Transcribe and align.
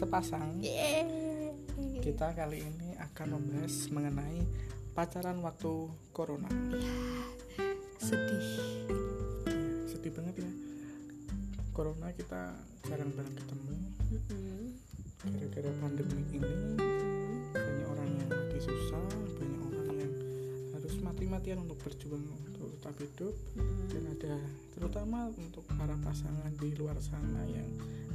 sepasang. 0.00 0.56
Yeay. 0.64 1.04
kita 2.00 2.32
kali 2.32 2.64
ini 2.64 2.96
akan 2.96 3.36
membahas 3.36 3.92
mengenai 3.92 4.40
pacaran 4.96 5.44
waktu 5.44 5.92
corona. 6.16 6.48
Sedih. 8.00 8.48
Ya, 9.44 9.60
sedih 9.92 10.12
banget 10.16 10.40
ya. 10.40 10.52
Corona 11.76 12.08
kita 12.16 12.56
jarang 12.88 13.12
banget 13.12 13.44
ketemu. 13.44 13.74
Gara-gara 15.20 15.70
pandemi 15.84 16.16
ini 16.24 16.24
banyak 16.24 16.29
mati-matian 21.40 21.64
untuk 21.64 21.80
berjuang 21.80 22.20
untuk 22.52 22.68
tetap 22.76 22.94
hidup 23.00 23.32
Mm-mm. 23.56 23.88
dan 23.88 24.02
ada 24.12 24.36
terutama 24.76 25.32
untuk 25.40 25.64
para 25.72 25.96
pasangan 26.04 26.52
di 26.60 26.68
luar 26.76 27.00
sana 27.00 27.48
yang 27.48 27.64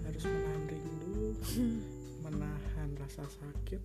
harus 0.05 0.29
menahan 0.29 0.61
rindu 0.69 1.33
menahan 2.29 2.89
rasa 3.01 3.25
sakit 3.25 3.81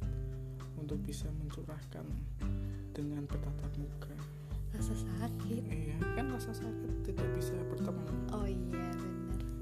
untuk 0.77 1.01
bisa 1.09 1.25
mencurahkan 1.41 2.05
dengan 2.93 3.25
bertatap 3.25 3.73
muka. 3.81 4.13
Rasa 4.77 4.93
sakit? 4.93 5.65
Iya 5.65 5.97
kan 6.21 6.37
rasa 6.37 6.53
sakit 6.53 7.09
tidak 7.09 7.29
bisa 7.33 7.57
bertemu 7.73 8.13
oh 8.37 8.45
iya 8.45 8.61
benar. 8.69 9.01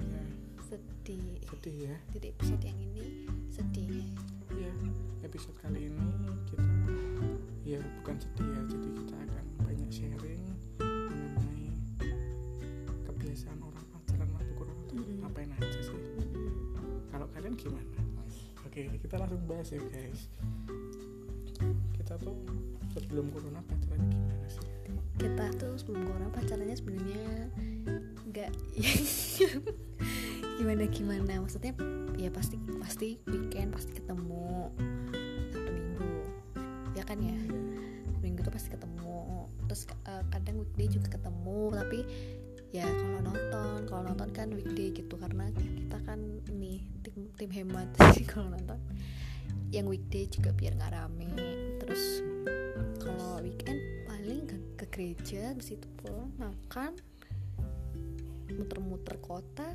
Ya 0.03 0.27
sedih. 0.67 1.39
Sedih 1.55 1.77
ya. 1.87 1.97
Jadi 2.19 2.27
episode 2.35 2.63
yang 2.67 2.79
ini 2.83 3.31
sedih. 3.47 4.11
Ya 4.59 4.75
episode 5.23 5.55
kali 5.63 5.87
ini 5.87 6.11
kita 6.51 6.67
ya 7.63 7.79
bukan 8.03 8.17
sedih 8.19 8.48
oke 18.79 19.03
kita 19.03 19.19
langsung 19.19 19.43
bahas 19.51 19.75
ya 19.75 19.83
guys. 19.91 20.31
Kita 21.99 22.15
tuh 22.23 22.39
sebelum 22.95 23.27
corona 23.35 23.59
pacaran 23.67 24.07
gimana 24.07 24.47
sih? 24.47 24.63
Kita 25.19 25.45
tuh 25.59 25.75
sebelum 25.75 26.07
corona 26.07 26.31
pacarannya 26.31 26.77
sebenarnya 26.79 27.51
nggak 28.31 28.53
gimana 30.63 30.85
gimana 30.91 31.43
maksudnya 31.43 31.75
ya 32.15 32.31
pasti 32.31 32.55
pasti 32.79 33.19
weekend 33.27 33.75
pasti 33.75 33.99
ketemu 33.99 34.71
satu 35.51 35.71
minggu. 35.75 36.15
Ya 36.95 37.03
kan 37.03 37.19
ya? 37.19 37.35
Minggu 38.23 38.47
tuh 38.47 38.55
pasti 38.55 38.71
ketemu. 38.71 39.51
Terus 39.67 39.91
eh, 40.07 40.23
kadang 40.31 40.63
weekday 40.63 40.87
juga 40.87 41.19
ketemu 41.19 41.75
tapi 41.75 41.99
ya 42.69 42.85
kalau 42.85 43.21
nonton 43.25 43.79
kalau 43.89 44.03
nonton 44.13 44.31
kan 44.37 44.49
weekday 44.53 44.93
gitu. 44.93 45.17
Karena 45.17 45.49
kita 45.57 45.99
kan 46.05 46.21
ini 46.53 46.85
tim 47.01 47.33
tim 47.37 47.51
hemat. 47.51 47.89
Sih 48.17 48.29
kalau 48.29 48.53
nonton 48.53 48.77
yang 49.73 49.89
weekday 49.89 50.29
juga 50.29 50.53
biar 50.53 50.77
nggak 50.77 50.93
rame. 50.93 51.29
Terus 51.81 52.25
kalau 53.01 53.41
weekend 53.41 53.81
paling 54.05 54.45
ke, 54.45 54.57
ke 54.81 54.87
gereja 54.93 55.53
di 55.57 55.65
situ 55.65 55.89
pulang 56.01 56.33
makan 56.37 56.93
muter-muter 58.53 59.17
kota. 59.21 59.69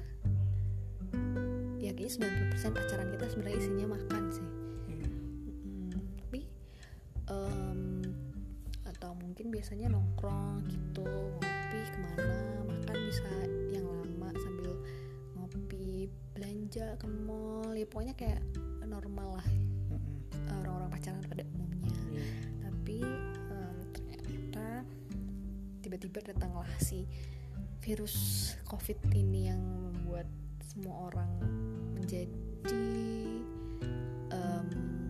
Ya 1.77 1.91
kayaknya 1.91 2.55
90% 2.55 2.73
pacaran 2.73 3.09
kita 3.11 3.25
sebenarnya 3.29 3.57
isinya 3.59 3.87
makan 3.91 4.23
sih. 4.33 4.49
Tapi 5.93 6.41
atau 8.87 9.11
mungkin 9.19 9.51
biasanya 9.51 9.91
nongkrong 9.91 10.63
gitu 10.69 11.05
ngopi 11.73 11.89
ke 11.89 11.99
mana 11.99 12.29
makan 12.69 12.97
bisa 13.03 13.29
yang 13.67 13.85
lama 13.87 14.29
sambil 14.37 14.71
ngopi 15.33 16.05
belanja 16.31 16.85
ke 16.95 17.07
mall 17.25 17.73
ya 17.73 17.85
pokoknya 17.85 18.13
kayak 18.13 18.41
normal 18.83 19.41
lah 19.41 19.47
Mm-mm. 19.89 20.17
orang-orang 20.61 20.89
pacaran 20.91 21.23
pada 21.25 21.43
umumnya 21.49 21.89
Iya. 22.13 22.25
tapi 22.61 22.97
em, 23.49 23.77
ternyata 23.89 24.67
tiba-tiba 25.81 26.19
datanglah 26.23 26.69
si 26.77 27.09
virus 27.81 28.15
covid 28.63 29.01
ini 29.11 29.49
yang 29.49 29.59
membuat 29.59 30.29
semua 30.63 31.09
orang 31.09 31.29
menjadi 31.97 32.29
em, 34.29 34.65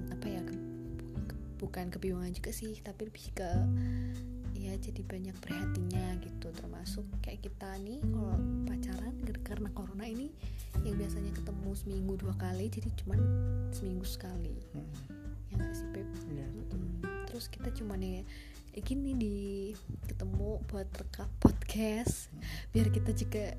apa 0.10 0.26
ya 0.26 0.42
ke- 0.42 0.64
ke- 1.28 1.42
bukan 1.60 1.86
kebingungan 1.90 2.32
juga 2.32 2.50
sih 2.50 2.80
tapi 2.80 3.08
lebih 3.08 3.36
ke 3.36 3.52
jadi 4.84 5.02
banyak 5.08 5.36
perhatinya 5.40 6.20
gitu. 6.20 6.52
Termasuk 6.52 7.08
kayak 7.24 7.48
kita 7.48 7.80
nih 7.80 8.04
kalau 8.04 8.36
pacaran 8.68 9.16
karena 9.44 9.70
corona 9.72 10.04
ini 10.04 10.28
yang 10.84 11.00
biasanya 11.00 11.32
ketemu 11.32 11.70
seminggu 11.72 12.14
dua 12.20 12.36
kali 12.36 12.68
jadi 12.68 12.92
cuman 13.00 13.20
seminggu 13.72 14.04
sekali. 14.04 14.60
Mm-mm. 14.76 14.92
ya 15.54 15.56
nggak 15.62 15.76
sih 15.78 15.88
Beb? 15.96 16.08
Iya, 16.34 16.46
betul. 16.50 16.80
Mm, 16.82 17.24
terus 17.30 17.46
kita 17.48 17.70
cuma 17.72 17.94
nih 17.96 18.26
eh, 18.74 18.82
gini 18.82 19.14
di 19.14 19.38
ketemu 20.10 20.60
buat 20.66 20.90
rekam 20.98 21.30
podcast 21.38 22.34
biar 22.74 22.90
kita 22.90 23.14
juga 23.14 23.54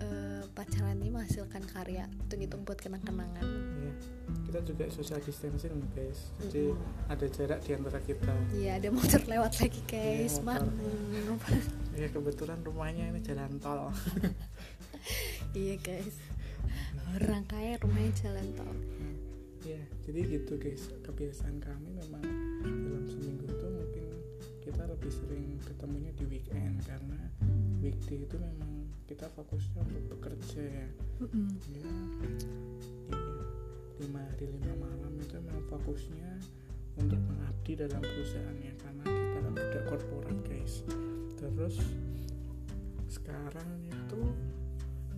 eh, 0.00 0.42
pacaran 0.50 0.96
ini 0.96 1.08
menghasilkan 1.08 1.62
karya 1.66 2.04
itu 2.08 2.34
hitung 2.36 2.64
buat 2.64 2.76
kenang-kenangan. 2.76 3.44
Iya. 3.78 3.92
kita 4.46 4.60
juga 4.66 4.84
social 4.90 5.20
distancing 5.20 5.74
nih, 5.74 5.90
guys. 5.94 6.20
Jadi 6.42 6.74
Mm-mm. 6.74 7.06
ada 7.06 7.26
jarak 7.26 7.58
di 7.62 7.70
antara 7.70 7.98
kita. 8.00 8.32
Iya 8.52 8.70
ada 8.78 8.88
motor 8.90 9.22
lewat 9.22 9.52
lagi 9.58 9.80
guys 9.86 10.34
Iya, 10.38 10.42
mak 10.42 10.60
motor. 10.66 11.58
ya 11.94 12.06
kebetulan 12.08 12.58
rumahnya 12.62 13.04
ini 13.08 13.20
jalan 13.20 13.58
tol. 13.58 13.90
Iya 15.52 15.74
guys. 15.80 16.16
Orang 17.10 17.42
kaya 17.46 17.74
rumahnya 17.78 18.12
jalan 18.16 18.46
tol. 18.54 18.76
Ya 19.62 19.80
jadi 20.02 20.20
gitu 20.26 20.56
guys. 20.56 20.88
Kebiasaan 21.02 21.58
kami 21.58 21.90
memang 21.94 22.22
dalam 22.62 23.04
seminggu 23.06 23.44
itu 23.44 23.66
mungkin 23.66 24.04
kita 24.60 24.82
lebih 24.86 25.10
sering 25.10 25.58
ketemunya 25.60 26.10
di 26.14 26.24
weekend 26.26 26.80
karena 26.84 27.18
weekday 27.78 28.22
itu 28.22 28.36
memang 28.36 28.79
kita 29.10 29.26
fokusnya 29.34 29.82
untuk 29.90 30.04
bekerja 30.14 30.62
ya. 30.62 30.88
Mm-mm. 31.18 31.50
ya 31.66 31.82
iya. 31.82 31.90
lima 33.98 34.22
hari 34.22 34.46
lima 34.54 34.70
malam 34.78 35.18
itu 35.18 35.34
memang 35.42 35.66
fokusnya 35.66 36.30
untuk 36.94 37.18
mengabdi 37.26 37.74
dalam 37.74 37.98
perusahaannya 37.98 38.72
karena 38.78 39.04
kita 39.10 39.38
kan 39.42 39.52
udah 39.58 39.82
korporat 39.90 40.38
guys. 40.46 40.86
Terus 41.34 41.82
sekarang 43.10 43.82
itu 43.90 44.22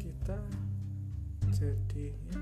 kita 0.01 0.41
jadi 1.53 2.17
ya, 2.33 2.41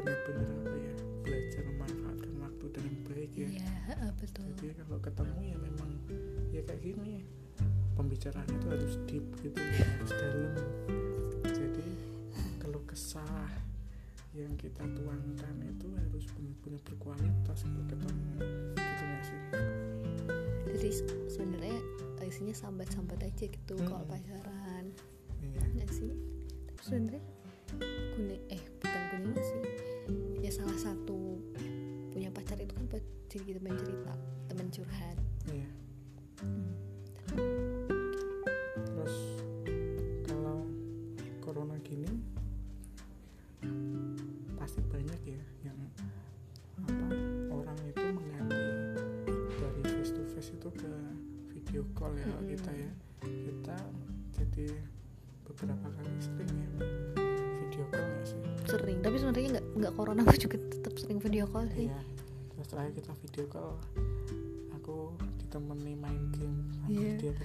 benar-benar 0.00 0.48
apa 0.48 0.76
ya 0.80 0.94
belajar 1.28 1.62
memanfaatkan 1.76 2.34
waktu 2.40 2.64
dengan 2.72 2.94
baik 3.04 3.32
ya. 3.36 3.48
Iya 3.52 3.76
betul. 4.16 4.48
Jadi 4.56 4.80
kalau 4.80 4.96
ketemu 5.04 5.40
ya 5.44 5.56
memang 5.60 5.90
ya 6.56 6.64
kayak 6.64 6.80
gini 6.80 7.28
pembicaraan 7.98 8.46
itu 8.46 8.66
harus 8.70 8.94
deep 9.10 9.26
gitu 9.42 9.58
ya, 9.58 9.82
harus 9.98 10.12
dalam. 10.14 10.54
Jadi 11.50 11.86
kalau 12.62 12.80
kesah 12.86 13.50
yang 14.38 14.54
kita 14.54 14.86
tuangkan 14.86 15.54
itu 15.66 15.90
harus 15.98 16.24
benar-benar 16.30 16.80
berkualitas 16.86 17.58
untuk 17.66 17.84
ketemu 17.90 18.32
gitu 18.78 19.02
nggak 19.02 19.22
sih? 19.26 19.40
Jadi 20.78 20.88
se- 20.94 21.22
sebenarnya 21.26 21.78
isinya 22.28 22.52
sambat-sambat 22.52 23.24
aja 23.24 23.48
gitu 23.48 23.74
kalau 23.88 24.04
Mm-mm. 24.04 24.12
pacaran. 24.14 24.84
Iya. 25.40 25.64
Nggak 25.74 25.90
sih. 25.90 26.12
Tapi 26.68 26.80
sebenarnya 26.84 27.22
guna 28.14 28.36
eh 28.52 28.62
bukan 28.78 29.02
gunanya 29.10 29.42
sih. 29.42 29.62
Ya 30.44 30.50
salah 30.52 30.76
satu 30.76 31.40
punya 32.12 32.28
pacar 32.30 32.60
itu 32.60 32.72
kan 32.76 32.84
buat 32.92 33.04
jadi 33.32 33.56
teman 33.56 33.74
cerita 33.80 34.12
teman 34.52 34.68
curhat. 34.68 35.16
Iya. 35.48 35.68
Terus 36.38 36.87
itu 50.68 50.84
ke 50.84 50.92
video 51.52 51.82
call 51.92 52.12
ya 52.14 52.26
Mm-mm. 52.26 52.48
kita 52.48 52.70
ya. 52.72 52.90
Kita 53.20 53.76
jadi 54.32 54.66
beberapa 55.42 55.86
kali 55.90 56.12
sering 56.18 56.52
ya 56.54 56.68
video 57.58 57.84
call 57.90 58.06
nggak 58.06 58.26
sih. 58.26 58.40
Sering 58.64 58.98
tapi 59.00 59.14
sebenarnya 59.16 59.48
nggak 59.58 59.66
nggak 59.76 59.92
corona 59.94 60.20
aku 60.22 60.36
juga 60.38 60.56
tetap 60.68 60.92
sering 60.96 61.18
video 61.18 61.44
call 61.46 61.66
sih. 61.72 61.88
Iya 61.88 62.00
terus 62.52 62.74
terakhir 62.74 62.92
kita 62.96 63.12
video 63.22 63.44
call 63.46 63.72
aku 64.74 65.14
ditemani 65.38 65.94
main 65.94 66.22
game 66.34 66.58
sama 66.74 66.90
Iya. 66.90 67.12
dia 67.14 67.32
kita 67.38 67.44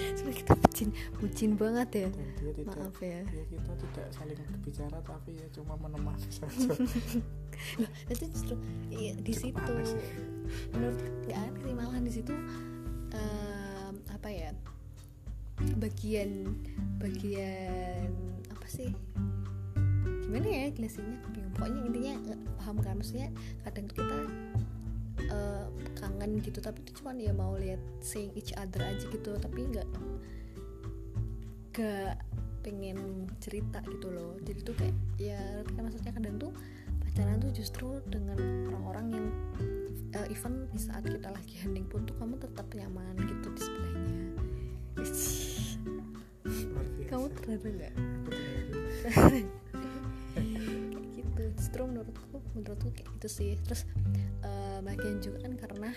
sebenarnya 0.16 0.36
kita 0.40 0.54
bucin 0.56 0.88
bucin 1.16 1.50
banget 1.56 1.88
ya. 1.92 2.08
Dan 2.08 2.28
dia 2.36 2.52
tidak 2.56 2.76
maaf 2.76 2.98
ya. 3.00 3.20
ya 3.20 3.44
kita 3.48 3.72
tidak 3.76 4.06
saling 4.12 4.40
berbicara 4.40 4.98
tapi 5.04 5.30
ya 5.36 5.46
cuma 5.52 5.74
menemani 5.76 6.28
saja 6.32 6.68
itu 8.12 8.24
justru 8.30 8.54
iya, 8.90 9.12
di 9.18 9.32
Cukup 9.34 9.52
situ. 9.52 9.72
aneh 9.72 9.90
menurut 10.72 11.00
nggak 11.26 11.38
aneh 11.38 11.60
sih 11.62 11.74
malahan 11.74 12.02
di 12.06 12.12
situ 12.12 12.34
em, 13.14 13.94
apa 14.12 14.28
ya 14.30 14.50
bagian 15.80 16.52
bagian 17.00 18.12
apa 18.52 18.66
sih 18.68 18.90
gimana 20.26 20.46
ya 20.50 20.66
jelasinnya? 20.74 21.18
Bingung. 21.30 21.54
Pokoknya 21.54 21.80
intinya 21.86 22.14
paham 22.58 22.76
kan? 22.82 22.98
Maksudnya 22.98 23.30
kadang 23.62 23.86
kita 23.86 24.18
eh, 25.22 25.66
kangen 25.96 26.30
gitu 26.42 26.58
tapi 26.58 26.82
itu 26.82 26.98
cuman 27.00 27.16
ya 27.22 27.32
mau 27.32 27.54
lihat 27.54 27.78
seeing 28.02 28.34
each 28.34 28.50
other 28.58 28.82
aja 28.82 29.06
gitu. 29.06 29.38
Tapi 29.38 29.70
nggak 29.70 29.86
nggak 31.72 32.18
pengen 32.66 33.30
cerita 33.38 33.78
gitu 33.86 34.10
loh. 34.10 34.34
Jadi 34.42 34.60
tuh 34.66 34.74
kayak 34.74 34.96
ya 35.16 35.40
maksudnya 35.78 36.10
kadang 36.10 36.36
tuh 36.42 36.50
pacaran 37.16 37.40
tuh 37.40 37.52
justru 37.56 37.96
dengan 38.12 38.36
orang-orang 38.68 39.16
yang 39.16 39.26
eh, 40.20 40.36
even 40.36 40.68
di 40.68 40.76
saat 40.76 41.00
kita 41.00 41.32
lagi 41.32 41.56
hening 41.64 41.88
pun 41.88 42.04
tuh 42.04 42.12
kamu 42.20 42.36
tetap 42.36 42.68
nyaman 42.76 43.16
gitu 43.24 43.48
di 43.56 43.60
sebelahnya. 43.64 44.20
Kamu 47.08 47.26
terharu 47.40 47.72
nggak? 47.72 47.94
Gitu 51.16 51.42
justru 51.56 51.88
menurutku 51.88 52.36
menurutku 52.52 52.92
kayak 52.92 53.08
gitu 53.16 53.28
sih. 53.32 53.50
Terus 53.64 53.88
eh, 54.44 54.84
bagian 54.84 55.16
juga 55.24 55.48
kan 55.48 55.56
karena 55.56 55.90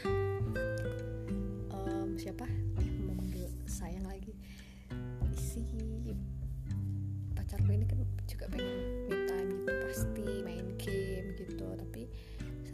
em, 1.68 2.16
siapa? 2.16 2.48
Mau 3.04 3.20
manggil 3.20 3.52
sayang 3.68 4.08
lagi. 4.08 4.32
Si 5.36 5.68
pacarku 7.36 7.76
ini 7.76 7.84
kan 7.84 8.00
juga 8.24 8.48
pengen 8.48 8.79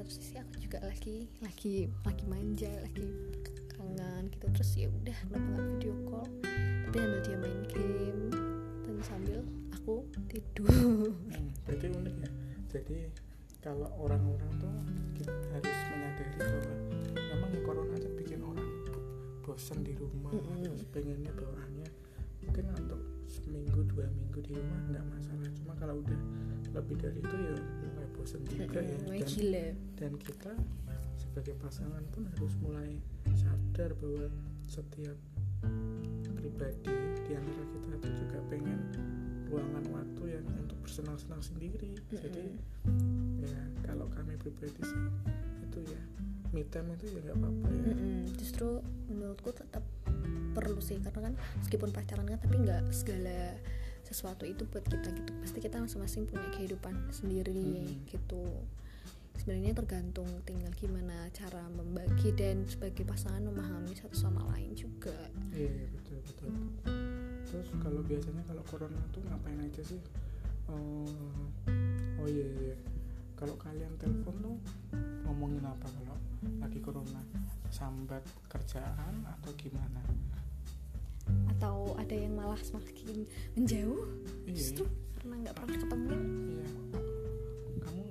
satu 0.06 0.22
sisi 0.22 0.38
aku 0.38 0.62
juga 0.62 0.78
lagi 0.86 1.26
lagi 1.42 1.90
lagi 2.06 2.26
manja 2.30 2.70
lagi 2.78 3.10
kangen 3.74 4.30
gitu. 4.30 4.46
Terus 4.54 4.72
ya 4.78 4.88
udah 4.94 5.18
kenapa 5.26 5.48
nggak 5.50 5.66
video 5.66 5.94
call 6.06 6.30
tapi 6.86 6.98
sambil 7.02 7.22
dia 7.26 7.38
main 7.42 7.62
game 7.74 8.22
dan 8.86 8.96
sambil 9.02 9.40
aku 9.74 10.06
tidur. 10.30 10.70
Hmm, 10.70 11.50
berarti 11.66 11.86
unik 11.90 12.16
ya. 12.22 12.30
Jadi 12.70 13.00
kalau 13.66 13.90
orang-orang 13.98 14.52
tuh 14.62 14.78
kita 15.18 15.34
harus 15.58 15.78
menyadari 15.90 16.34
bahwa 16.38 16.74
memang 17.18 17.50
ya 17.50 17.62
corona 17.66 17.96
tuh 17.98 18.14
bikin 18.14 18.40
orang 18.46 18.70
bosan 19.42 19.82
di 19.82 19.98
rumah 19.98 20.38
terus 20.38 20.86
pengennya 20.94 21.34
bawaannya 21.34 21.90
mungkin 22.46 22.66
untuk 22.78 23.02
seminggu 23.26 23.82
dua 23.90 24.06
minggu 24.14 24.38
di 24.38 24.54
rumah 24.54 24.82
nggak 24.86 25.06
masalah. 25.18 25.50
Cuma 25.58 25.74
kalau 25.82 25.98
udah 25.98 26.22
lebih 26.78 26.94
dari 27.02 27.18
itu 27.26 27.38
ya 27.42 27.58
juga 28.26 28.82
ya. 28.82 28.98
dan, 28.98 29.22
gila. 29.30 29.68
dan 30.02 30.12
kita 30.18 30.54
sebagai 31.16 31.56
pasangan 31.62 32.04
pun 32.12 32.26
harus 32.36 32.54
mulai 32.64 32.98
sadar 33.38 33.94
bahwa 34.02 34.28
setiap 34.66 35.18
pribadi 36.34 36.94
di 37.26 37.32
antara 37.34 37.66
kita 37.70 37.92
itu 38.02 38.10
juga 38.26 38.38
pengen 38.50 38.80
ruangan 39.50 39.86
waktu 39.94 40.24
yang 40.38 40.46
untuk 40.58 40.78
bersenang-senang 40.82 41.42
sendiri. 41.42 41.94
Jadi 42.12 42.46
ya 43.46 43.60
kalau 43.86 44.10
kami 44.14 44.38
pribadi 44.42 44.82
sih 44.82 45.06
itu 45.70 45.80
ya 45.90 46.02
me 46.54 46.64
time 46.70 46.94
itu 46.98 47.14
ya 47.14 47.20
nggak 47.30 47.38
apa-apa 47.38 47.68
ya. 47.72 47.94
Justru 48.38 48.70
menurutku 49.10 49.54
tetap 49.54 49.84
perlu 50.56 50.80
sih 50.80 50.98
karena 51.04 51.32
kan 51.32 51.34
meskipun 51.60 51.92
pacaran 51.92 52.26
kan 52.26 52.40
tapi 52.40 52.56
nggak 52.64 52.88
segala 52.96 53.60
sesuatu 54.06 54.46
itu 54.46 54.64
buat 54.70 54.86
kita 54.86 55.10
gitu. 55.12 55.32
Pasti 55.42 55.58
kita 55.60 55.82
masing-masing 55.82 56.30
punya 56.30 56.46
kehidupan 56.54 56.94
sendiri 57.10 57.90
Mm. 57.90 58.06
gitu. 58.08 58.46
Sebenarnya 59.36 59.76
tergantung 59.76 60.30
tinggal 60.48 60.72
gimana 60.80 61.28
cara 61.36 61.68
membagi 61.68 62.32
dan 62.32 62.64
sebagai 62.66 63.04
pasangan 63.04 63.44
memahami 63.44 63.92
satu 63.92 64.16
sama 64.16 64.40
lain 64.56 64.72
juga. 64.72 65.14
Iya 65.52 65.70
iya, 65.70 65.88
betul 65.92 66.18
betul. 66.24 66.50
Terus 67.46 67.68
kalau 67.84 68.02
biasanya 68.02 68.42
kalau 68.48 68.64
corona 68.64 69.02
tuh 69.12 69.22
ngapain 69.28 69.60
aja 69.60 69.82
sih? 69.84 70.00
Oh, 70.72 71.06
oh 72.18 72.28
iya 72.30 72.46
iya 72.48 72.74
iya. 72.74 72.78
kalau 73.36 73.60
kalian 73.60 73.92
telepon 74.00 74.32
tuh 74.40 74.56
ngomongin 75.28 75.62
apa 75.68 75.84
kalau 75.92 76.16
lagi 76.64 76.80
corona? 76.80 77.20
Sambat 77.68 78.24
kerjaan 78.48 79.28
atau 79.28 79.52
gimana 79.60 80.00
atau 81.66 81.98
ada 81.98 82.14
yang 82.14 82.38
malah 82.38 82.62
semakin 82.62 83.26
menjauh? 83.58 84.06
Iya. 84.46 84.54
Justru 84.54 84.86
karena 85.18 85.34
nggak 85.42 85.56
pernah 85.58 85.78
ketemu. 85.82 86.14
Iya. 86.14 86.68
Kamu 87.82 88.02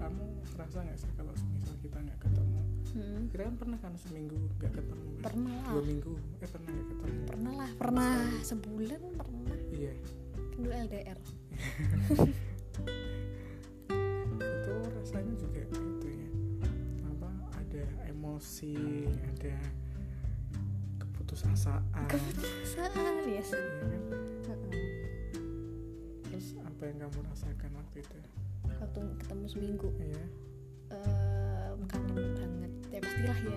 kamu 0.00 0.24
ngerasa 0.56 0.76
nggak 0.88 0.98
sih 1.04 1.10
kalau 1.12 1.32
misal 1.52 1.76
kita 1.84 1.98
nggak 2.00 2.20
ketemu? 2.24 2.60
Hmm, 2.96 3.20
kita 3.28 3.42
kan 3.44 3.54
pernah 3.60 3.78
kan 3.84 3.92
seminggu 4.00 4.40
nggak 4.56 4.72
ketemu? 4.72 5.04
Pernah 5.20 5.56
dua 5.68 5.76
lah 5.76 5.84
minggu? 5.84 6.12
Eh 6.16 6.48
pernah 6.48 6.70
nggak 6.72 6.88
ketemu? 6.88 7.20
Pernah 7.28 7.52
lah 7.60 7.70
pernah. 7.76 8.16
Sebulan 8.40 9.02
pernah. 9.20 9.58
Iya. 9.68 9.92
Dulu 10.56 10.68
LDR 10.72 11.18
itu 14.40 14.74
rasanya 14.96 15.34
juga 15.36 15.60
itu 15.60 16.08
ya. 16.08 16.28
Apa 17.12 17.28
ada 17.52 17.84
emosi 18.08 18.72
ada 19.12 19.83
keputusasaan. 21.34 22.06
Keputusasaan 22.06 23.26
ya 23.26 23.42
sih. 23.42 23.58
Iya 23.58 23.98
kan? 24.46 24.58
Terus 26.30 26.46
apa 26.62 26.82
yang 26.86 26.98
kamu 27.02 27.18
rasakan 27.26 27.70
waktu 27.74 27.96
itu? 28.06 28.18
Waktu 28.70 29.00
ketemu 29.18 29.44
seminggu. 29.50 29.88
Iya. 29.98 30.24
Em, 30.94 31.78
kangen 31.90 32.22
banget 32.38 32.72
ya 32.94 32.98
pastilah 33.02 33.38
ya. 33.50 33.56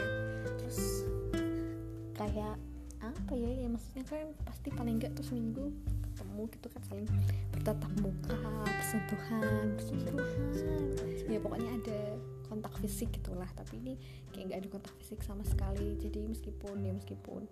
Terus 0.58 0.80
kayak 2.18 2.58
apa 2.98 3.34
ya 3.38 3.52
ya 3.62 3.68
maksudnya 3.70 4.04
kan 4.10 4.26
pasti 4.42 4.74
paling 4.74 4.98
enggak 4.98 5.14
tuh 5.14 5.22
seminggu 5.22 5.70
ketemu 6.02 6.50
gitu 6.50 6.68
kan 6.74 6.82
saling 6.90 7.08
bertatap 7.54 7.94
muka 8.02 8.42
bersentuhan 8.66 9.78
bersentuhan 9.78 10.42
ya 11.30 11.38
pokoknya 11.38 11.72
ada 11.78 12.00
kontak 12.48 12.74
fisik 12.80 13.12
gitulah. 13.14 13.48
Tapi 13.54 13.78
ini 13.78 13.94
kayak 14.32 14.44
nggak 14.48 14.60
ada 14.64 14.70
kontak 14.72 14.94
fisik 14.98 15.20
sama 15.22 15.44
sekali. 15.44 15.96
Jadi 15.96 16.24
meskipun 16.24 16.76
ya 16.82 16.92
meskipun 16.92 17.46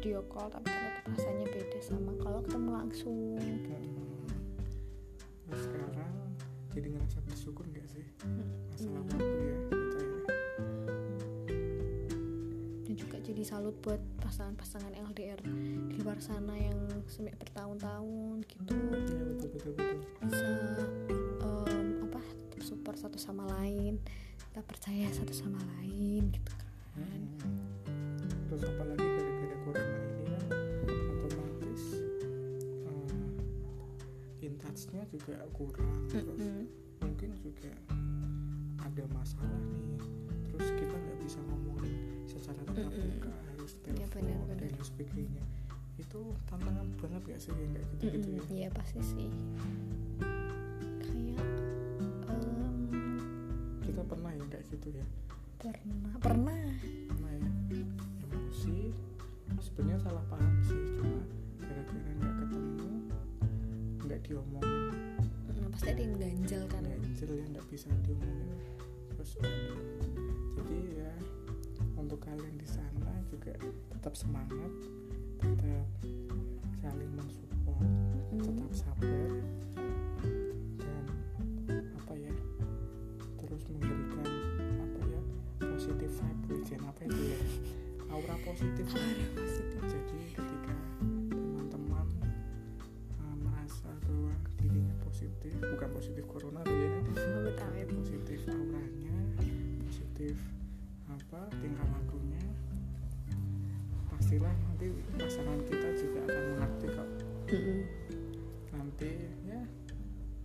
video 0.00 0.24
call 0.26 0.48
tapi 0.48 0.68
kan 0.68 0.80
tetap 0.90 1.04
rasanya 1.12 1.46
beda 1.48 1.78
sama 1.80 2.12
kalau 2.18 2.40
ketemu 2.42 2.70
langsung. 2.72 3.38
Terus 5.46 5.62
sekarang 5.66 6.14
jadi 6.70 6.88
ngerasa 6.94 7.18
bersyukur 7.26 7.64
nggak 7.66 7.86
sih? 7.86 8.04
Masalah 8.70 9.02
Hmm. 9.02 9.10
waktu 9.10 9.34
ya 9.42 9.58
kita 9.66 9.98
ya. 10.00 10.18
Dan 12.80 12.94
juga 12.98 13.16
jadi 13.20 13.42
salut 13.42 13.76
buat 13.82 13.98
pasangan-pasangan 14.18 14.94
LDR 15.10 15.38
di 15.90 15.98
luar 15.98 16.18
sana 16.18 16.54
yang 16.54 16.78
sampai 17.06 17.34
bertahun-tahun 17.34 18.36
gitu. 18.46 18.74
Iya 18.74 19.24
betul 19.30 19.46
betul 19.54 19.72
betul. 19.74 19.98
Bisa 20.26 20.48
em, 21.42 21.86
apa 22.02 22.20
support 22.60 22.96
satu 22.96 23.18
sama 23.18 23.46
lain 23.58 23.98
kita 24.60 24.76
percaya 24.76 25.08
satu 25.08 25.32
sama 25.32 25.56
lain 25.80 26.36
gitu 26.36 26.52
kan. 26.52 26.68
Hmm. 27.00 27.64
terus 28.44 28.60
apalagi 28.68 29.08
gara-gara 29.08 29.56
corona 29.64 29.96
ini 30.04 30.24
kan? 30.28 30.44
Otomatis 31.24 31.82
uh, 32.84 34.44
in 34.44 34.52
touch-nya 34.60 35.00
juga 35.08 35.40
kurang 35.56 35.88
terus 36.12 36.44
Mm-mm. 36.44 36.68
mungkin 37.00 37.30
juga 37.40 37.72
ada 38.84 39.04
masalah 39.16 39.48
nih. 39.64 39.96
Terus 40.52 40.68
kita 40.76 40.92
nggak 40.92 41.18
bisa 41.24 41.40
ngomongin 41.40 41.96
secara 42.28 42.60
tatap 42.60 42.84
Mm-mm. 42.84 43.16
muka 43.16 43.32
harus 43.32 43.72
Iya, 43.80 44.04
telepon 44.12 44.28
benar, 44.28 44.60
dan 44.60 44.72
sebagainya. 44.84 45.44
Itu 45.96 46.20
tantangan 46.44 46.84
banget 47.00 47.22
gak 47.32 47.40
sih 47.40 47.52
kayak 47.56 47.80
gitu 47.96 48.04
gitu 48.12 48.28
Mm-mm, 48.28 48.36
ya? 48.36 48.42
Iya 48.52 48.68
pasti 48.76 49.00
sih 49.00 49.32
kita 53.90 54.06
pernah 54.06 54.30
ya 54.30 54.44
kayak 54.46 54.64
gitu 54.70 54.88
ya? 54.94 55.06
Pernah 55.58 56.14
pernah. 56.22 56.62
Pernah 57.10 57.32
ya? 57.34 57.50
Emosi 58.22 58.94
sebenarnya 59.60 59.98
salah 60.06 60.24
paham 60.30 60.54
sih 60.62 60.78
cuma 60.96 61.20
gara-gara 61.58 62.10
nggak 62.22 62.34
ketemu 62.38 62.90
nggak 64.06 64.20
diomongin. 64.24 64.94
Mm, 65.50 65.68
pasti 65.74 65.88
ada 65.90 66.02
yang 66.06 66.14
ganjal 66.22 66.62
kan? 66.70 66.82
Ganjel 66.86 67.30
yang 67.34 67.50
nggak 67.50 67.66
bisa 67.66 67.90
diomongin. 68.06 68.62
Terus 69.10 69.30
jadi 70.54 70.78
ya 71.02 71.12
untuk 71.98 72.22
kalian 72.22 72.54
di 72.54 72.68
sana 72.70 73.10
juga 73.26 73.58
tetap 73.90 74.14
semangat 74.14 74.72
tetap 75.42 75.90
saling 76.78 77.12
mensupport 77.18 77.90
Mm, 78.30 78.46
tetap 78.46 78.70
sabar 78.70 79.30
memberikan 83.70 84.26
apa 84.82 85.00
ya 85.06 85.20
positif 85.62 86.10
vibration 86.18 86.80
apa 86.84 87.00
itu 87.06 87.20
ya 87.30 87.38
aura 88.10 88.36
positif 88.42 88.84
aura 88.90 89.26
positif. 89.38 89.80
jadi 89.86 90.18
ketika 90.34 90.74
teman-teman 90.98 92.06
uh, 93.22 93.36
merasa 93.46 93.90
bahwa 94.02 94.34
dirinya 94.58 94.94
positif 95.06 95.52
bukan 95.62 95.88
positif 95.94 96.24
corona 96.26 96.60
tuh 96.66 96.74
ya 96.74 96.90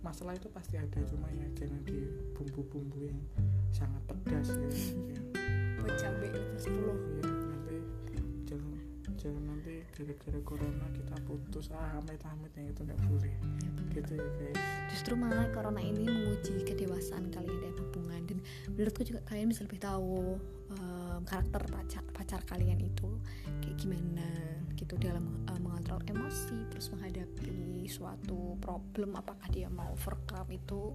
masalah 0.06 0.38
itu 0.38 0.46
pasti 0.54 0.78
ada 0.78 1.02
cuma 1.10 1.26
ya 1.34 1.46
jangan 1.58 1.82
di 1.82 1.98
bumbu-bumbu 2.38 3.10
yang 3.10 3.18
sangat 3.74 3.98
pedas 4.06 4.54
ya, 4.54 4.70
ya. 4.70 5.20
buat 5.82 5.94
cabai 5.98 6.30
level 6.30 6.58
10 6.62 6.70
Iya, 6.70 7.26
nanti 7.50 7.76
jangan 8.46 8.78
jangan 9.18 9.42
nanti 9.50 9.74
gara-gara 9.98 10.40
corona 10.46 10.86
kita 10.94 11.16
putus 11.26 11.66
ah 11.74 11.98
amit-amit 11.98 12.52
yang 12.54 12.70
itu 12.70 12.80
nggak 12.86 13.00
boleh. 13.10 13.34
Gitu 13.90 14.12
ya 14.14 14.28
guys. 14.38 14.58
Justru 14.94 15.18
malah 15.18 15.50
corona 15.50 15.82
ini 15.82 16.06
menguji 16.06 16.62
kedewasaan 16.62 17.34
kalian 17.34 17.58
dalam 17.58 17.76
hubungan. 17.82 18.20
Dan 18.30 18.38
menurutku 18.70 19.02
juga 19.02 19.26
kalian 19.26 19.50
bisa 19.50 19.66
lebih 19.66 19.82
tahu 19.82 20.38
em, 20.70 20.85
karakter 21.26 21.62
pacar 21.66 22.04
pacar 22.14 22.40
kalian 22.46 22.80
itu 22.80 23.18
kayak 23.60 23.76
gimana 23.76 24.28
gitu 24.78 24.94
dalam 24.96 25.44
eh, 25.50 25.58
mengontrol 25.60 26.00
emosi 26.06 26.70
terus 26.70 26.88
menghadapi 26.94 27.84
suatu 27.90 28.54
problem 28.62 29.18
apakah 29.18 29.50
dia 29.50 29.66
mau 29.66 29.90
overcome 29.92 30.54
itu 30.54 30.94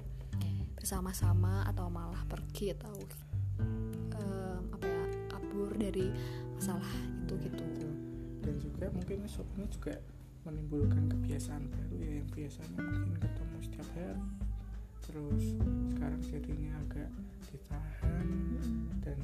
bersama-sama 0.82 1.62
atau 1.70 1.94
malah 1.94 2.26
pergi 2.26 2.74
atau 2.74 2.98
em, 4.18 4.62
apa 4.74 4.86
ya 4.90 5.06
kabur 5.30 5.70
dari 5.78 6.10
masalah 6.58 6.90
itu 7.22 7.38
gitu. 7.46 7.66
Dan 8.42 8.58
juga 8.58 8.90
mungkin 8.90 9.22
ini 9.22 9.66
juga 9.70 9.94
menimbulkan 10.42 11.06
kebiasaan 11.06 11.70
baru 11.70 11.96
ya 12.02 12.12
yang 12.18 12.30
biasanya 12.34 12.78
mungkin 12.82 13.14
ketemu 13.22 13.58
setiap 13.62 13.88
hari. 13.94 14.18
Terus 15.06 15.44
sekarang 15.94 16.22
jadinya 16.26 16.72
agak 16.82 17.10
ditahan 17.46 18.30
dan 19.06 19.20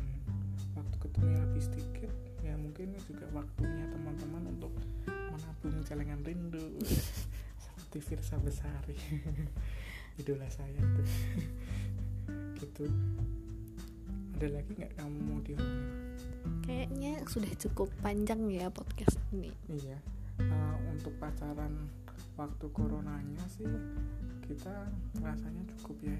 waktu 0.77 0.95
ketemu 1.01 1.33
lebih 1.49 1.63
sedikit 1.65 2.11
ya 2.45 2.53
mungkin 2.53 2.93
ini 2.93 2.99
juga 3.09 3.25
waktunya 3.33 3.85
teman-teman 3.89 4.43
untuk 4.53 4.73
menabung 5.09 5.77
celengan 5.83 6.21
rindu. 6.21 6.63
Seperti 7.63 7.97
Firsa 7.99 8.37
Besari. 8.37 8.97
Idola 10.21 10.47
saya. 10.49 10.81
Tuh 10.81 11.07
gitu. 12.61 12.85
Ada 14.37 14.47
lagi 14.53 14.71
nggak 14.77 14.93
kamu 15.01 15.17
mau 15.25 15.39
diomongin? 15.41 15.85
Kayaknya 16.61 17.13
sudah 17.25 17.53
cukup 17.57 17.89
panjang 18.05 18.41
ya 18.53 18.69
podcast 18.69 19.17
ini. 19.33 19.49
Iya, 19.65 19.97
eh, 20.41 20.75
untuk 20.93 21.17
pacaran 21.17 21.89
waktu 22.37 22.65
coronanya 22.69 23.41
sih 23.49 23.65
kita 24.45 24.93
rasanya 25.19 25.63
cukup 25.73 25.97
ya 26.05 26.17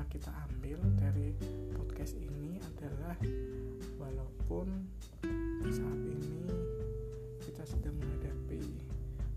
bisa 0.00 0.16
kita 0.16 0.32
ambil 0.48 0.80
dari 0.96 1.28
podcast 1.76 2.16
ini 2.16 2.56
adalah 2.72 3.20
walaupun 4.00 4.88
saat 5.68 6.00
ini 6.08 6.48
kita 7.44 7.68
sedang 7.68 7.92
menghadapi 8.00 8.64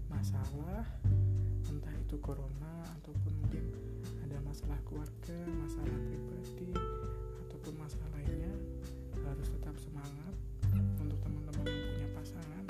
masalah 0.08 0.88
entah 1.68 1.92
itu 2.00 2.16
corona 2.24 2.80
ataupun 2.96 3.44
mungkin 3.44 3.76
ada 4.24 4.40
masalah 4.48 4.80
keluarga, 4.88 5.36
masalah 5.68 6.00
pribadi 6.08 6.72
ataupun 7.44 7.74
masalah 7.76 8.08
lainnya 8.16 8.56
harus 9.28 9.52
tetap 9.60 9.76
semangat 9.76 10.32
untuk 10.96 11.20
teman-teman 11.28 11.68
yang 11.68 11.84
punya 11.92 12.08
pasangan 12.16 12.63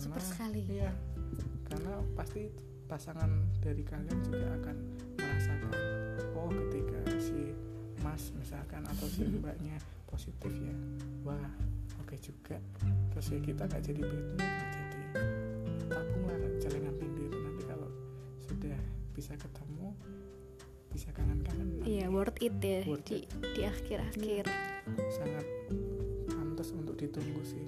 karena 0.00 0.16
super 0.16 0.22
sekali. 0.24 0.60
iya 0.66 0.90
karena 1.64 1.92
pasti 2.16 2.42
pasangan 2.84 3.30
dari 3.60 3.84
kalian 3.84 4.18
juga 4.24 4.48
akan 4.58 4.76
merasakan 5.14 5.72
oh 6.34 6.50
ketika 6.50 6.98
si 7.20 7.54
mas 8.00 8.32
misalkan 8.34 8.82
atau 8.82 9.06
si 9.06 9.22
mbaknya 9.38 9.76
positif 10.08 10.50
ya 10.50 10.74
wah 11.22 11.50
oke 12.02 12.16
juga. 12.18 12.58
Terus 13.14 13.26
ya 13.30 13.38
kita 13.38 13.62
nggak 13.68 13.82
jadi 13.84 14.00
bad 14.02 14.24
mood 14.26 14.40
nggak 14.40 14.68
jadi 14.72 15.00
tabunglah 15.86 16.38
celengan 16.58 16.94
itu 16.98 17.36
nanti 17.38 17.62
kalau 17.68 17.90
sudah 18.42 18.78
bisa 19.14 19.32
ketemu 19.36 19.94
bisa 20.90 21.08
kangen-kangen 21.14 21.86
Iya 21.86 22.10
worth 22.10 22.38
it 22.42 22.58
ya 22.58 22.82
Worth 22.82 23.06
di 23.06 23.22
di 23.54 23.62
akhir-akhir. 23.62 24.44
sangat 25.14 25.46
pantas 26.26 26.74
untuk 26.74 26.98
ditunggu 26.98 27.42
sih 27.46 27.62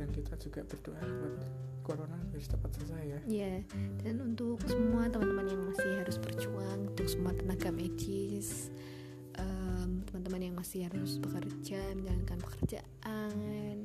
dan 0.00 0.08
kita 0.16 0.32
juga 0.40 0.60
berdoa 0.64 1.04
buat 1.04 1.36
corona 1.84 2.16
biar 2.32 2.40
cepat 2.40 2.70
selesai 2.72 3.02
ya 3.04 3.20
Iya. 3.28 3.54
Dan 4.00 4.14
untuk 4.24 4.56
semua 4.64 5.12
teman-teman 5.12 5.44
yang 5.44 5.62
masih 5.68 5.90
harus 6.00 6.16
berjuang, 6.16 6.78
untuk 6.88 7.04
semua 7.04 7.36
tenaga 7.36 7.68
medis, 7.68 8.72
em, 9.36 10.00
teman-teman 10.08 10.40
yang 10.40 10.54
masih 10.56 10.88
harus 10.88 11.20
bekerja, 11.20 11.80
menjalankan 12.00 12.38
pekerjaan, 12.40 13.76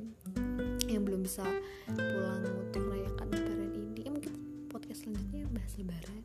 yang 0.88 1.02
belum 1.04 1.20
bisa 1.20 1.44
pulang 1.92 2.42
untuk 2.64 2.80
merayakan 2.80 3.26
Lebaran 3.28 3.70
ini, 3.76 4.00
eh, 4.06 4.12
mungkin 4.12 4.32
podcast 4.72 5.04
selanjutnya 5.04 5.44
bahas 5.52 5.72
Lebaran. 5.76 6.22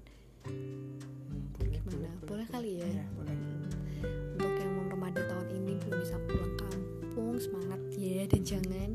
Hmm, 0.48 1.42
boleh, 1.58 1.80
Gimana? 1.84 2.10
Boleh 2.24 2.48
kali 2.48 2.72
ya? 2.80 2.88
Iya, 2.88 3.06
boleh. 3.18 3.36
Untuk 4.38 4.54
yang 4.56 4.72
mau 4.78 4.86
Ramadan 4.88 5.26
tahun 5.28 5.48
ini 5.52 5.72
belum 5.84 5.96
bisa 6.00 6.16
pulang 6.26 6.54
kampung, 6.58 7.36
semangat 7.38 7.82
ya 7.94 8.24
dan 8.26 8.42
jangan 8.42 8.91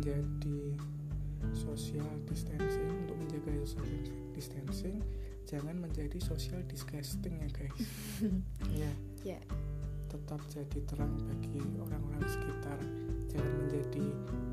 menjadi 0.00 0.80
social 1.52 2.08
distancing 2.24 2.88
untuk 3.04 3.20
menjaga 3.20 3.52
social 3.68 4.00
distancing, 4.32 4.96
jangan 5.44 5.76
menjadi 5.76 6.16
social 6.16 6.56
disgusting 6.72 7.36
ya 7.36 7.48
guys. 7.52 7.76
Ya, 9.20 9.36
tetap 10.08 10.40
jadi 10.48 10.80
terang 10.88 11.20
bagi 11.28 11.60
orang-orang 11.76 12.24
sekitar. 12.24 12.80
Jangan 13.28 13.52
menjadi 13.60 14.04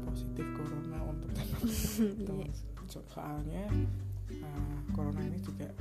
positif 0.04 0.44
corona 0.51 1.00
untuk 1.08 1.32
teman-teman. 1.32 2.51
So- 2.92 3.08
Soalnya 3.16 3.72
uh, 4.44 4.80
corona 4.92 5.24
ini 5.24 5.39
juga 5.39 5.72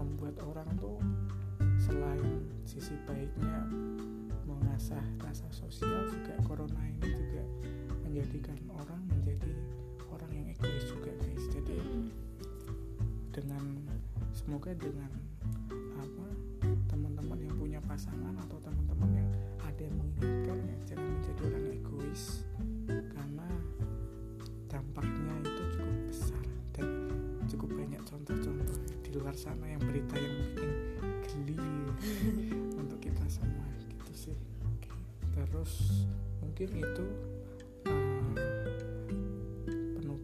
membuat 0.00 0.40
orang 0.40 0.68
tuh 0.80 0.96
selain 1.76 2.40
sisi 2.64 2.96
baiknya 3.04 3.68
mengasah 4.48 5.04
rasa 5.20 5.44
sosial 5.52 6.08
juga 6.08 6.32
corona 6.44 6.80
ini 6.88 7.04
juga 7.12 7.44
menjadikan 8.04 8.56
orang 8.76 9.00
menjadi 9.30 9.54
orang 10.10 10.30
yang 10.34 10.46
egois 10.50 10.84
juga 10.90 11.10
guys. 11.22 11.44
Jadi 11.54 11.78
dengan 13.30 13.64
semoga 14.34 14.74
dengan 14.74 15.10
apa 15.94 16.26
teman-teman 16.90 17.38
yang 17.38 17.54
punya 17.54 17.80
pasangan 17.86 18.34
atau 18.42 18.58
teman-teman 18.58 19.22
yang 19.22 19.30
ada 19.62 19.82
yang 19.86 19.94
menginginkan 20.02 20.58
ya 20.66 20.76
jangan 20.90 21.08
menjadi 21.14 21.40
orang 21.46 21.64
egois. 21.70 22.22
Karena 22.90 23.46
dampaknya 24.66 25.34
itu 25.46 25.62
cukup 25.78 25.98
besar 26.10 26.44
dan 26.74 26.88
cukup 27.46 27.70
banyak 27.70 28.02
contoh-contoh 28.02 28.78
di 29.06 29.10
luar 29.14 29.34
sana 29.38 29.62
yang 29.70 29.82
berita 29.86 30.18
yang 30.18 30.34
bikin 30.42 30.70
geli 31.22 31.70
untuk 32.82 32.98
kita 32.98 33.22
semua 33.30 33.70
gitu 33.86 34.34
sih. 34.34 34.38
Terus 35.38 36.02
mungkin 36.42 36.82
itu 36.82 37.06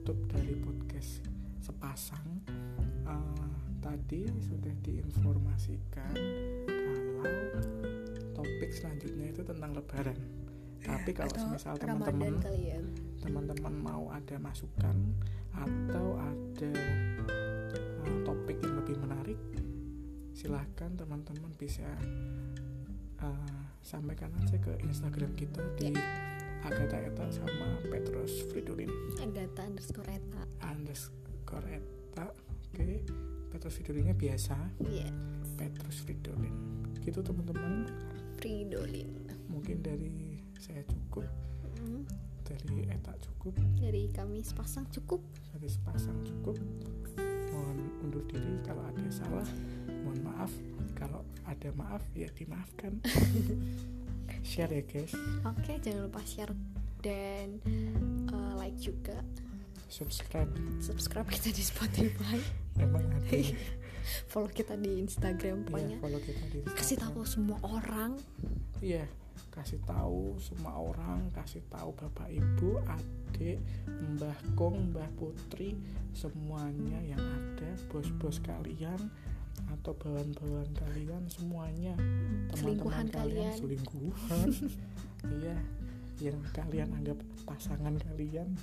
penutup 0.06 0.38
dari 0.38 0.54
podcast 0.62 1.18
sepasang. 1.58 2.38
Eh, 3.10 3.58
tadi 3.82 4.22
sudah 4.38 4.70
diinformasikan 4.86 6.14
kalau 6.70 7.34
topik 8.38 8.70
selanjutnya 8.70 9.34
itu 9.34 9.42
tentang 9.42 9.74
lebaran. 9.74 10.14
Tapi 10.78 11.10
kalau 11.10 11.34
Atau 11.34 11.50
misal 11.50 11.74
teman-teman 11.82 12.38
ya. 12.54 12.78
teman-teman 13.18 13.74
mau 13.82 14.06
ada 14.14 14.38
masukan 14.38 14.94
atau 15.50 16.22
ada 16.22 16.72
uh, 18.06 18.18
topik 18.22 18.62
yang 18.62 18.78
lebih 18.78 19.02
menarik 19.02 19.38
silahkan 20.30 20.94
teman-teman 20.94 21.50
bisa 21.58 21.90
uh, 23.26 23.58
sampaikan 23.82 24.30
aja 24.38 24.54
ke 24.54 24.70
Instagram 24.86 25.34
kita 25.34 25.66
di 25.74 25.90
Agatha 26.64 26.98
Eta 27.02 27.26
sama 27.28 27.76
Petrus 27.90 28.46
Fridolin. 28.48 28.88
Agatha 29.20 29.66
underscore 29.66 30.08
Eta. 30.08 30.42
underscore 30.64 31.68
Eta 31.68 32.24
oke. 32.32 32.88
Petrus 33.52 33.74
Fridolinnya 33.80 34.12
biasa. 34.12 34.56
Iya, 34.84 35.08
Petrus 35.56 36.04
Fridolin. 36.04 36.54
Gitu 37.00 37.20
teman-teman. 37.20 37.88
Fridolin. 38.40 39.28
mungkin 39.46 39.80
dari 39.80 40.40
saya 40.60 40.84
cukup. 40.84 41.24
Hmm, 41.80 42.04
dari 42.44 42.84
Eta 42.88 43.12
cukup. 43.20 43.56
Dari 43.80 44.12
kami 44.12 44.44
sepasang 44.44 44.84
cukup. 44.92 45.20
dari 45.56 45.68
sepasang 45.72 46.20
cukup. 46.24 46.56
Mohon 47.52 47.78
undur 48.04 48.24
diri 48.28 48.60
kalau 48.64 48.84
ada 48.84 49.08
salah. 49.08 49.48
Mohon 50.04 50.20
maaf. 50.28 50.52
Kalau 50.92 51.24
ada 51.46 51.70
maaf 51.78 52.02
ya 52.12 52.28
dimaafkan 52.34 52.98
share 54.42 54.70
ya 54.70 54.82
guys. 54.82 55.12
Oke, 55.44 55.78
jangan 55.80 56.06
lupa 56.06 56.22
share 56.22 56.52
dan 57.00 57.60
uh, 58.30 58.54
like 58.56 58.76
juga. 58.76 59.20
subscribe. 59.86 60.50
Subscribe 60.82 61.28
kita 61.30 61.50
di 61.50 61.62
Spotify. 61.62 62.38
Emang 62.82 63.06
ada 63.06 63.38
follow 64.30 64.50
kita 64.50 64.74
di 64.76 65.00
Instagram 65.00 65.62
Iya, 65.62 65.66
pokoknya. 65.66 65.96
follow 66.02 66.20
kita 66.20 66.44
di 66.50 66.58
kasih 66.66 66.98
Instagram. 66.98 67.02
tahu 67.06 67.20
semua 67.24 67.58
orang. 67.64 68.10
Iya, 68.78 69.04
kasih 69.50 69.80
tahu 69.82 70.36
semua 70.36 70.72
orang, 70.76 71.32
kasih 71.32 71.64
tahu 71.66 71.90
bapak 71.96 72.28
ibu, 72.28 72.76
adik, 72.84 73.56
mbah 73.88 74.36
kong, 74.52 74.92
mbah 74.92 75.08
putri, 75.16 75.72
semuanya 76.12 77.00
yang 77.00 77.22
ada, 77.22 77.70
bos-bos 77.88 78.36
kalian 78.44 79.00
atau 79.68 79.92
bawan-bawan 79.94 80.68
kalian, 80.72 81.22
semuanya 81.26 81.94
teman-teman 82.50 83.06
kalian 83.06 83.10
kalian 83.10 83.54
selingkuhan, 83.54 84.48
iya, 85.40 85.56
yang 86.18 86.38
kalian 86.52 86.88
anggap 86.92 87.18
pasangan 87.44 87.94
kalian 87.98 88.54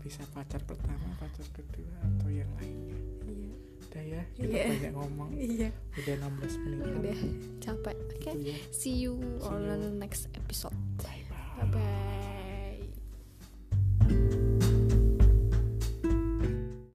bisa 0.00 0.24
pacar 0.32 0.60
pertama, 0.64 1.12
pacar 1.18 1.44
kedua 1.52 1.92
atau 2.00 2.28
yang 2.28 2.48
lainnya. 2.56 2.96
iya 3.26 3.52
Udah 3.90 4.04
ya, 4.06 4.22
kita 4.32 4.48
Iya. 4.48 4.64
banyak 4.70 4.92
ngomong, 4.94 5.30
iya 5.34 5.68
udah 5.98 6.14
16 6.16 6.62
menit. 6.62 6.86
udah 6.94 7.18
capek 7.58 7.96
oke 7.98 8.30
Gitu 8.32 8.38
ya. 8.46 8.56
see 8.70 8.96
you 8.96 9.14
See 9.38 9.46
on 9.46 9.60
you. 9.60 9.68
the 9.68 9.90
next 9.92 10.30
episode 10.32 10.76